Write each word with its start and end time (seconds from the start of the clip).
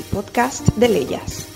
el 0.00 0.04
podcast 0.06 0.66
de 0.76 0.88
Leyas. 0.88 1.46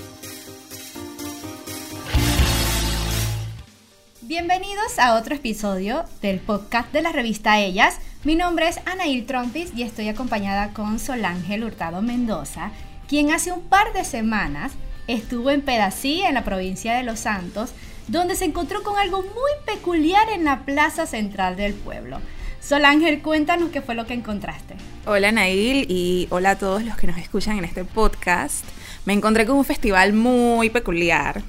Bienvenidos 4.21 4.99
a 4.99 5.15
otro 5.15 5.35
episodio 5.35 6.05
del 6.21 6.41
podcast 6.41 6.93
de 6.93 7.01
la 7.01 7.11
revista 7.13 7.59
Ellas. 7.59 7.97
Mi 8.23 8.35
nombre 8.35 8.69
es 8.69 8.81
Anail 8.85 9.25
Trompis 9.25 9.73
y 9.75 9.83
estoy 9.83 10.09
acompañada 10.09 10.75
con 10.75 10.99
Solángel 10.99 11.65
Hurtado 11.65 12.03
Mendoza, 12.03 12.71
quien 13.09 13.31
hace 13.31 13.51
un 13.51 13.63
par 13.63 13.95
de 13.95 14.05
semanas 14.05 14.73
estuvo 15.07 15.51
en 15.51 15.63
Pedací, 15.63 16.21
en 16.23 16.35
la 16.35 16.45
provincia 16.45 16.95
de 16.97 17.03
Los 17.03 17.21
Santos, 17.21 17.73
donde 18.09 18.37
se 18.37 18.45
encontró 18.45 18.83
con 18.83 18.99
algo 18.99 19.23
muy 19.23 19.53
peculiar 19.65 20.29
en 20.29 20.45
la 20.45 20.67
plaza 20.67 21.07
central 21.07 21.57
del 21.57 21.73
pueblo. 21.73 22.21
Sol 22.65 22.87
Ángel, 22.87 23.21
cuéntanos 23.21 23.69
qué 23.69 23.83
fue 23.83 23.95
lo 23.95 24.07
que 24.07 24.15
encontraste. 24.15 24.75
Hola 25.05 25.31
Nail 25.33 25.85
y 25.87 26.29
hola 26.31 26.53
a 26.53 26.59
todos 26.59 26.83
los 26.83 26.97
que 26.97 27.07
nos 27.07 27.19
escuchan 27.19 27.59
en 27.59 27.65
este 27.65 27.85
podcast. 27.85 28.65
Me 29.05 29.13
encontré 29.13 29.45
con 29.45 29.59
un 29.59 29.67
festival 29.67 30.15
muy 30.15 30.71
peculiar, 30.71 31.43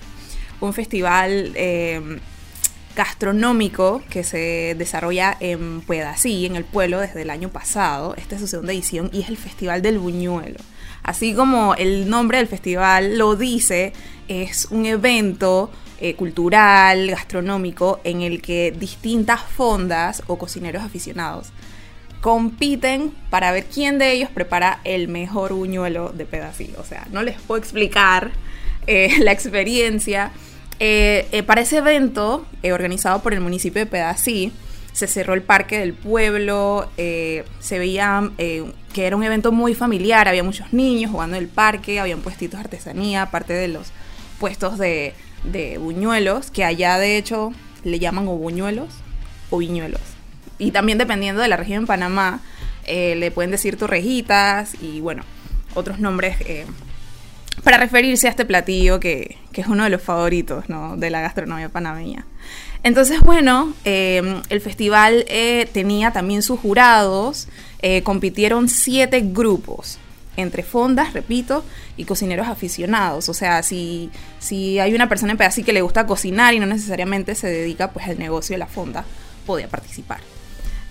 un 0.60 0.74
festival 0.74 1.54
eh, 1.56 2.20
gastronómico 2.96 4.02
que 4.10 4.24
se 4.24 4.76
desarrolla 4.78 5.36
en 5.40 5.82
Puedací, 5.82 6.46
en 6.46 6.56
el 6.56 6.64
pueblo, 6.64 7.00
desde 7.00 7.22
el 7.22 7.30
año 7.30 7.50
pasado. 7.50 8.16
Esta 8.16 8.36
es 8.36 8.42
su 8.42 8.48
segunda 8.48 8.74
edición 8.74 9.10
y 9.14 9.22
es 9.22 9.30
el 9.30 9.38
Festival 9.38 9.82
del 9.82 10.00
Buñuelo. 10.00 10.60
Así 11.04 11.36
como 11.36 11.76
el 11.76 12.10
nombre 12.10 12.40
del 12.40 12.48
festival 12.48 13.20
lo 13.20 13.36
dice, 13.36 13.94
es 14.28 14.66
un 14.72 14.88
evento 14.88 15.70
eh, 16.00 16.16
cultural, 16.16 17.12
gastronómico, 17.12 18.00
en 18.04 18.22
el 18.22 18.42
que 18.42 18.72
distintas 18.72 19.42
fondas 19.44 20.24
o 20.26 20.38
cocineros 20.38 20.82
aficionados 20.82 21.52
compiten 22.26 23.14
para 23.30 23.52
ver 23.52 23.66
quién 23.66 24.00
de 24.00 24.12
ellos 24.12 24.32
prepara 24.32 24.80
el 24.84 25.08
mejor 25.10 25.54
buñuelo 25.54 26.10
de 26.10 26.26
pedací. 26.26 26.74
O 26.80 26.84
sea, 26.84 27.08
no 27.12 27.22
les 27.22 27.40
puedo 27.40 27.60
explicar 27.60 28.32
eh, 28.88 29.12
la 29.20 29.32
experiencia. 29.32 30.32
Eh, 30.80 31.44
para 31.46 31.62
ese 31.62 31.78
evento, 31.78 32.46
organizado 32.64 33.22
por 33.22 33.34
el 33.34 33.42
municipio 33.42 33.80
de 33.80 33.86
Pedací, 33.86 34.52
se 34.92 35.08
cerró 35.08 35.34
el 35.34 35.42
parque 35.42 35.80
del 35.80 35.94
pueblo, 35.94 36.90
se 36.96 37.80
veía 37.80 38.32
que 38.96 39.06
era 39.06 39.18
un 39.18 39.24
evento 39.26 39.52
muy 39.52 39.76
familiar, 39.76 40.30
había 40.30 40.42
muchos 40.42 40.72
niños 40.72 41.12
jugando 41.12 41.36
en 41.36 41.44
el 41.44 41.50
parque, 41.50 42.00
habían 42.00 42.22
puestitos 42.22 42.58
de 42.58 42.64
artesanía, 42.64 43.24
aparte 43.24 43.52
de 43.52 43.68
los 43.68 43.92
puestos 44.40 44.78
de, 44.78 45.14
buñuelos, 45.82 46.50
que 46.50 46.64
allá 46.64 46.98
de 46.98 47.18
hecho 47.18 47.52
le 47.84 48.00
llaman 48.00 48.26
o 48.30 48.38
buñuelos 48.38 48.88
o 49.50 49.58
viñuelos. 49.58 50.00
Y 50.60 50.72
también 50.72 50.98
dependiendo 50.98 51.42
de 51.42 51.50
la 51.50 51.58
región 51.58 51.80
en 51.80 51.88
Panamá, 51.88 52.40
eh, 52.86 53.16
le 53.16 53.32
pueden 53.32 53.52
decir 53.52 53.76
torrejitas 53.78 54.82
y 54.82 55.02
bueno, 55.02 55.24
otros 55.74 56.00
nombres 56.00 56.38
eh, 56.40 56.66
para 57.64 57.78
referirse 57.78 58.28
a 58.28 58.30
este 58.30 58.46
platillo 58.46 59.00
que, 59.00 59.38
que, 59.52 59.62
es 59.62 59.68
uno 59.68 59.84
de 59.84 59.90
los 59.90 60.02
favoritos 60.02 60.66
de 60.98 61.10
la 61.10 61.22
gastronomía 61.22 61.70
panameña. 61.70 62.26
Entonces, 62.84 63.22
bueno, 63.22 63.74
eh, 63.84 64.42
el 64.50 64.62
festival 64.62 65.26
tenía 65.74 66.12
también 66.12 66.44
sus 66.44 66.60
jurados, 66.60 67.48
compitieron 68.04 68.70
siete 68.70 69.22
grupos 69.24 70.00
entre 70.38 70.64
fondas, 70.64 71.14
repito, 71.14 71.64
y 71.98 72.06
cocineros 72.06 72.48
aficionados. 72.48 73.30
O 73.30 73.34
sea, 73.34 73.64
si, 73.64 74.10
si 74.40 74.80
hay 74.80 74.94
una 74.94 75.10
persona 75.10 75.32
en 75.32 75.38
Pedasí 75.38 75.64
que 75.64 75.74
le 75.74 75.82
gusta 75.82 76.06
cocinar 76.06 76.54
y 76.54 76.60
no 76.60 76.66
necesariamente 76.66 77.36
se 77.36 77.48
dedica 77.48 77.92
pues 77.92 78.08
al 78.08 78.20
negocio 78.20 78.54
de 78.54 78.60
la 78.60 78.68
fonda, 78.68 79.06
podía 79.46 79.68
participar. 79.68 80.20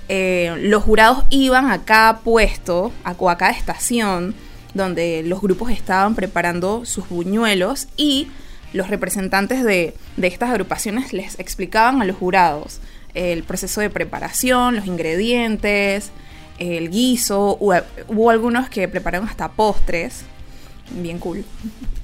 Eh, 0.09 0.55
los 0.61 0.83
jurados 0.83 1.25
iban 1.31 1.71
a 1.71 1.84
cada 1.84 2.19
puesto, 2.19 2.93
a 3.05 3.15
cada 3.15 3.51
estación, 3.51 4.34
donde 4.75 5.22
los 5.25 5.41
grupos 5.41 5.70
estaban 5.70 6.14
preparando 6.14 6.84
sus 6.84 7.08
buñuelos 7.08 7.89
y 7.97 8.28
los 8.72 8.89
representantes 8.89 9.64
de, 9.64 9.94
de 10.16 10.27
estas 10.27 10.50
agrupaciones 10.50 11.12
les 11.12 11.39
explicaban 11.39 12.03
a 12.03 12.04
los 12.04 12.16
jurados 12.16 12.81
el 13.15 13.44
proceso 13.44 13.81
de 13.81 13.91
preparación, 13.91 14.76
los 14.76 14.87
ingredientes, 14.87 16.10
el 16.59 16.91
guiso, 16.91 17.56
hubo, 17.60 18.31
algunos 18.31 18.69
que 18.69 18.87
prepararon 18.88 19.28
hasta 19.28 19.53
postres, 19.53 20.25
bien 20.91 21.19
cool. 21.19 21.44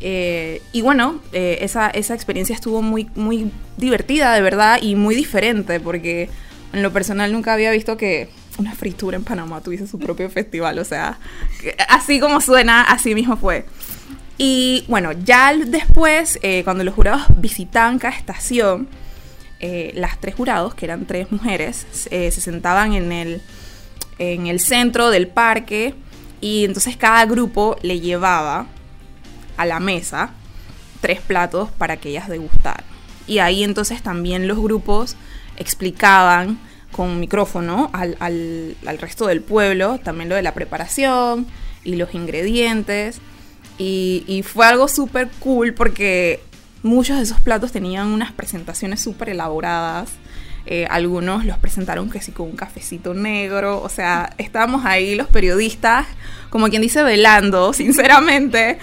Eh, 0.01 0.63
y 0.73 0.81
bueno, 0.83 1.21
eh, 1.33 1.59
esa, 1.61 1.91
experiencia 1.91 2.55
estuvo 2.55 2.81
muy, 2.81 3.09
muy 3.15 3.51
divertida, 3.77 4.35
de 4.35 4.41
verdad, 4.41 4.79
y 4.81 4.95
muy 4.95 5.15
diferente, 5.15 5.81
porque 5.81 6.31
en 6.73 6.83
lo 6.83 6.93
personal 6.93 7.33
nunca 7.33 7.53
había 7.53 7.71
visto 7.71 7.97
que 7.97 8.29
una 8.61 8.75
fritura 8.75 9.17
en 9.17 9.25
Panamá 9.25 9.61
tuviese 9.61 9.87
su 9.87 9.99
propio 9.99 10.31
festival, 10.31 10.79
o 10.79 10.85
sea, 10.85 11.19
así 11.89 12.21
como 12.21 12.41
suena, 12.41 12.83
así 12.83 13.15
mismo 13.15 13.37
fue. 13.37 13.67
Y 14.39 14.85
bueno, 14.89 15.13
ya 15.13 15.55
después, 15.55 16.39
eh, 16.43 16.63
cuando 16.65 16.85
los 16.85 16.95
jurados 16.95 17.23
visitaban 17.37 17.99
cada 17.99 18.17
estación, 18.17 18.89
las 19.93 20.19
tres 20.19 20.37
jurados, 20.37 20.75
que 20.75 20.87
eran 20.87 21.05
tres 21.05 21.31
mujeres, 21.31 21.87
se 21.93 22.31
sentaban 22.31 22.95
en 22.95 23.13
el 23.13 23.43
en 24.21 24.47
el 24.47 24.61
centro 24.61 25.11
del 25.11 25.29
parque 25.29 25.95
y 26.43 26.65
entonces 26.67 26.97
cada 26.97 27.25
grupo 27.25 27.77
le 27.83 28.01
llevaba 28.01 28.67
a 29.57 29.67
la 29.67 29.81
mesa 29.81 30.35
tres 31.01 31.21
platos 31.23 31.71
para 31.71 31.97
que 31.97 32.11
ellas 32.11 32.29
degustaran. 32.29 32.85
Y 33.27 33.39
ahí 33.39 33.65
entonces 33.65 34.03
también 34.03 34.47
los 34.47 34.59
grupos 34.59 35.17
explicaban 35.57 36.59
con 36.93 37.21
micrófono 37.21 37.91
al, 37.93 38.17
al, 38.21 38.99
resto 38.99 39.27
del 39.27 39.41
pueblo 39.41 39.99
también 40.03 40.29
lo 40.29 40.35
de 40.35 40.43
la 40.43 40.55
preparación 40.55 41.47
y 41.85 41.97
los 41.97 42.15
ingredientes. 42.15 43.21
Y, 43.79 44.45
fue 44.47 44.67
algo 44.67 44.89
súper 44.89 45.31
cool 45.39 45.73
porque 45.73 46.41
muchos 46.83 47.17
de 47.17 47.23
esos 47.23 47.41
platos 47.41 47.73
tenían 47.73 48.09
unas 48.09 48.33
presentaciones 48.33 49.01
súper 49.01 49.31
elaboradas 49.31 50.11
eh, 50.67 50.87
algunos 50.91 51.45
los 51.45 51.59
presentaron 51.59 52.11
que 52.11 52.21
sí 52.21 52.33
con 52.33 52.49
un 52.49 52.57
cafecito 52.57 53.15
negro. 53.15 53.83
O 53.83 53.89
sea, 53.89 54.35
estábamos 54.39 54.85
ahí 54.85 55.15
los 55.15 55.29
periodistas, 55.29 56.07
como 56.51 56.69
quien 56.69 56.83
dice, 56.83 57.03
velando, 57.03 57.73
sinceramente, 57.73 58.79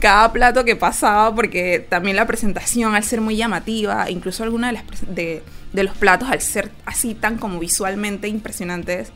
cada 0.00 0.32
plato 0.32 0.64
que 0.64 0.76
pasaba, 0.76 1.34
porque 1.34 1.84
también 1.88 2.16
la 2.16 2.26
presentación, 2.26 2.94
al 2.94 3.04
ser 3.04 3.20
muy 3.20 3.36
llamativa, 3.36 4.10
incluso 4.10 4.42
algunos 4.42 4.72
de, 4.72 5.12
de, 5.14 5.42
los 5.72 5.96
platos, 5.96 6.28
al 6.28 6.40
ser 6.40 6.70
así 6.84 7.14
tan 7.14 7.38
como 7.38 7.58
visualmente 7.58 8.28
impresionantes, 8.28 9.12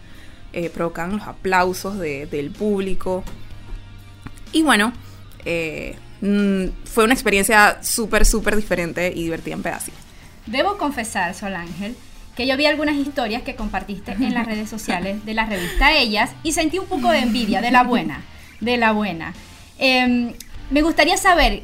eh, 0.53 0.71
provocan 0.71 1.13
los 1.13 1.23
aplausos 1.23 1.99
del 1.99 2.51
público. 2.51 3.25
Y 4.53 4.63
bueno, 4.63 4.93
eh, 5.45 5.97
mm, 6.21 6.67
fue 6.85 7.05
una 7.05 7.15
experiencia 7.15 7.79
súper, 7.83 8.25
súper 8.25 8.55
diferente 8.55 9.13
y 9.15 9.25
divertida 9.25 9.55
en 9.55 9.63
pedazos. 9.63 9.95
Debo 10.47 10.79
confesar, 10.79 11.35
Sol 11.35 11.55
Ángel, 11.55 11.97
que 12.37 12.47
yo 12.47 12.57
vi 12.57 12.67
algunas 12.67 12.97
historias 12.97 13.43
que 13.43 13.57
compartiste 13.57 14.13
en 14.13 14.35
las 14.35 14.47
redes 14.47 14.69
sociales 14.69 15.25
de 15.25 15.35
la 15.35 15.47
revista 15.47 15.93
Ellas 15.93 16.31
y 16.43 16.53
sentí 16.53 16.79
un 16.79 16.87
poco 16.87 17.11
de 17.11 17.19
envidia, 17.19 17.61
de 17.61 17.71
la 17.71 17.83
buena, 17.83 18.23
de 18.61 18.77
la 18.77 18.93
buena. 18.93 19.35
Em, 19.79 20.35
me 20.71 20.83
gustaría 20.83 21.17
saber, 21.17 21.63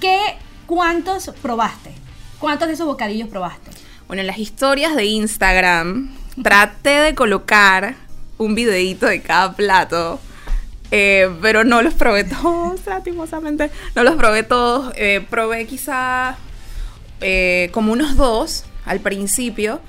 ¿qué, 0.00 0.18
¿cuántos 0.66 1.30
probaste? 1.42 1.90
¿Cuántos 2.38 2.68
de 2.68 2.74
esos 2.74 2.86
bocadillos 2.86 3.28
probaste? 3.28 3.70
Bueno, 4.06 4.20
en 4.20 4.26
las 4.26 4.38
historias 4.38 4.94
de 4.96 5.06
Instagram 5.06 6.14
traté 6.42 6.90
de 6.90 7.14
colocar 7.14 7.94
un 8.38 8.54
videito 8.54 9.06
de 9.06 9.22
cada 9.22 9.54
plato. 9.54 10.20
Eh, 10.90 11.28
pero 11.40 11.64
no 11.64 11.82
los 11.82 11.94
probé 11.94 12.24
todos, 12.24 12.80
lastimosamente. 12.86 13.70
No 13.94 14.04
los 14.04 14.16
probé 14.16 14.42
todos. 14.42 14.92
Eh, 14.96 15.26
probé 15.28 15.66
quizá 15.66 16.36
eh, 17.20 17.70
como 17.72 17.92
unos 17.92 18.16
dos 18.16 18.64
al 18.84 19.00
principio, 19.00 19.80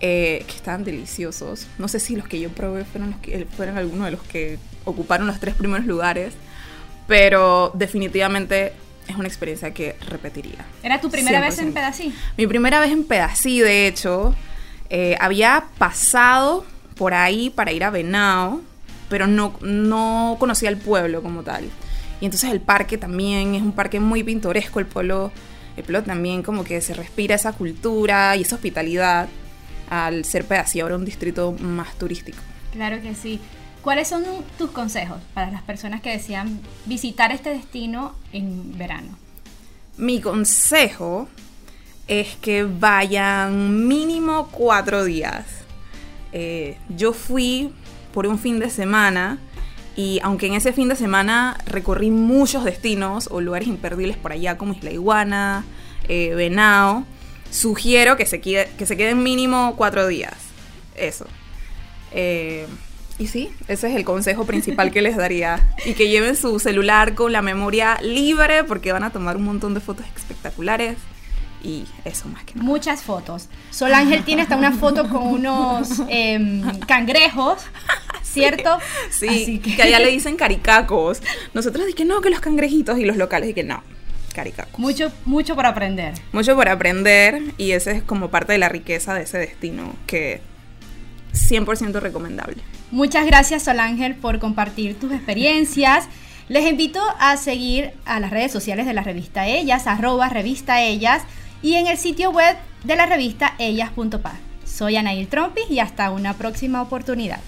que 0.00 0.44
estaban 0.46 0.84
deliciosos. 0.84 1.66
No 1.78 1.88
sé 1.88 1.98
si 1.98 2.14
los 2.14 2.28
que 2.28 2.38
yo 2.38 2.50
probé 2.50 2.84
fueron, 2.84 3.12
los 3.12 3.20
que, 3.20 3.46
fueron 3.56 3.78
algunos 3.78 4.04
de 4.04 4.10
los 4.10 4.22
que 4.22 4.58
ocuparon 4.84 5.26
los 5.26 5.40
tres 5.40 5.54
primeros 5.54 5.86
lugares, 5.86 6.34
pero 7.06 7.72
definitivamente 7.72 8.74
es 9.08 9.16
una 9.16 9.28
experiencia 9.28 9.72
que 9.72 9.96
repetiría. 10.08 10.64
¿Era 10.82 11.00
tu 11.00 11.10
primera 11.10 11.40
vez 11.40 11.58
en 11.58 11.72
Pedací? 11.72 12.12
Mi 12.36 12.46
primera 12.46 12.80
vez 12.80 12.90
en 12.90 13.04
Pedací, 13.04 13.60
de 13.60 13.86
hecho. 13.86 14.34
Eh, 14.90 15.16
había 15.20 15.64
pasado 15.78 16.64
por 16.96 17.14
ahí 17.14 17.50
para 17.50 17.72
ir 17.72 17.84
a 17.84 17.90
Venao, 17.90 18.60
pero 19.08 19.26
no, 19.26 19.58
no 19.62 20.36
conocía 20.38 20.68
el 20.68 20.76
pueblo 20.76 21.22
como 21.22 21.42
tal. 21.42 21.64
Y 22.20 22.26
entonces 22.26 22.50
el 22.50 22.60
parque 22.60 22.98
también 22.98 23.54
es 23.54 23.62
un 23.62 23.72
parque 23.72 24.00
muy 24.00 24.22
pintoresco, 24.22 24.78
el 24.78 24.86
pueblo 24.86 25.32
el 25.76 25.82
pueblo 25.82 26.02
también 26.04 26.42
como 26.42 26.64
que 26.64 26.80
se 26.80 26.94
respira 26.94 27.34
esa 27.34 27.52
cultura 27.52 28.36
y 28.36 28.42
esa 28.42 28.56
hospitalidad 28.56 29.28
al 29.90 30.24
ser 30.24 30.44
Pedací 30.44 30.80
ahora 30.80 30.96
un 30.96 31.04
distrito 31.04 31.52
más 31.52 31.94
turístico. 31.96 32.38
Claro 32.72 33.00
que 33.02 33.14
sí. 33.14 33.40
¿Cuáles 33.84 34.08
son 34.08 34.24
tus 34.56 34.70
consejos 34.70 35.18
para 35.34 35.50
las 35.50 35.60
personas 35.60 36.00
que 36.00 36.08
desean 36.08 36.58
visitar 36.86 37.32
este 37.32 37.50
destino 37.50 38.14
en 38.32 38.78
verano? 38.78 39.18
Mi 39.98 40.22
consejo 40.22 41.28
es 42.08 42.34
que 42.36 42.64
vayan 42.64 43.86
mínimo 43.86 44.48
cuatro 44.50 45.04
días. 45.04 45.44
Eh, 46.32 46.78
yo 46.88 47.12
fui 47.12 47.74
por 48.14 48.26
un 48.26 48.38
fin 48.38 48.58
de 48.58 48.70
semana 48.70 49.38
Y 49.96 50.18
aunque 50.24 50.46
en 50.46 50.54
ese 50.54 50.72
fin 50.72 50.88
de 50.88 50.96
semana 50.96 51.56
recorrí 51.66 52.10
muchos 52.10 52.64
destinos 52.64 53.28
o 53.30 53.40
lugares 53.40 53.68
imperdibles 53.68 54.16
por 54.16 54.32
allá 54.32 54.58
como 54.58 54.72
Isla 54.72 54.90
Iguana, 54.90 55.64
eh, 56.08 56.34
Venao, 56.34 57.04
sugiero 57.52 58.16
que 58.16 58.26
se, 58.26 58.40
quede, 58.40 58.68
que 58.76 58.86
se 58.86 58.96
queden 58.96 59.22
mínimo 59.22 59.74
cuatro 59.76 60.08
días. 60.08 60.34
Eso. 60.96 61.26
Eh, 62.10 62.66
y 63.18 63.28
sí, 63.28 63.50
ese 63.68 63.88
es 63.88 63.96
el 63.96 64.04
consejo 64.04 64.44
principal 64.44 64.90
que 64.90 65.00
les 65.00 65.16
daría. 65.16 65.60
Y 65.84 65.94
que 65.94 66.08
lleven 66.08 66.34
su 66.34 66.58
celular 66.58 67.14
con 67.14 67.32
la 67.32 67.42
memoria 67.42 67.98
libre 68.02 68.64
porque 68.64 68.92
van 68.92 69.04
a 69.04 69.10
tomar 69.10 69.36
un 69.36 69.44
montón 69.44 69.74
de 69.74 69.80
fotos 69.80 70.06
espectaculares. 70.16 70.96
Y 71.62 71.86
eso 72.04 72.28
más 72.28 72.44
que 72.44 72.54
nada. 72.54 72.66
Muchas 72.66 73.02
fotos. 73.02 73.48
Sol 73.70 73.94
Ángel 73.94 74.24
tiene 74.24 74.42
hasta 74.42 74.56
una 74.56 74.72
foto 74.72 75.08
con 75.08 75.22
unos 75.22 76.02
em, 76.08 76.62
cangrejos, 76.80 77.62
¿cierto? 78.22 78.78
Sí, 79.10 79.60
que... 79.60 79.80
allá 79.80 80.00
le 80.00 80.10
dicen 80.10 80.36
caricacos. 80.36 81.22
Nosotros 81.54 81.86
dije 81.86 82.04
no, 82.04 82.20
que 82.20 82.30
los 82.30 82.40
cangrejitos 82.40 82.98
y 82.98 83.04
los 83.04 83.16
locales 83.16 83.54
que 83.54 83.62
no. 83.62 83.82
Caricacos. 84.34 84.78
Mucho, 84.78 85.12
mucho 85.24 85.54
por 85.54 85.64
aprender. 85.64 86.14
Mucho 86.32 86.56
por 86.56 86.68
aprender 86.68 87.40
y 87.56 87.70
ese 87.70 87.92
es 87.92 88.02
como 88.02 88.28
parte 88.28 88.52
de 88.52 88.58
la 88.58 88.68
riqueza 88.68 89.14
de 89.14 89.22
ese 89.22 89.38
destino 89.38 89.94
que 90.06 90.42
100% 91.34 92.00
recomendable. 92.00 92.56
Muchas 92.90 93.26
gracias 93.26 93.64
Sol 93.64 93.80
Ángel 93.80 94.14
por 94.14 94.38
compartir 94.38 94.98
tus 94.98 95.12
experiencias. 95.12 96.08
Les 96.48 96.68
invito 96.68 97.00
a 97.18 97.36
seguir 97.36 97.92
a 98.04 98.20
las 98.20 98.30
redes 98.30 98.52
sociales 98.52 98.86
de 98.86 98.94
la 98.94 99.02
revista 99.02 99.46
Ellas, 99.46 99.86
arroba 99.86 100.28
revista 100.28 100.82
Ellas, 100.82 101.22
y 101.62 101.74
en 101.74 101.86
el 101.86 101.96
sitio 101.96 102.30
web 102.30 102.56
de 102.84 102.96
la 102.96 103.06
revista 103.06 103.54
ellas.pa. 103.58 104.34
Soy 104.64 104.96
Anail 104.96 105.28
Trompis 105.28 105.70
y 105.70 105.78
hasta 105.78 106.10
una 106.10 106.34
próxima 106.34 106.82
oportunidad. 106.82 107.40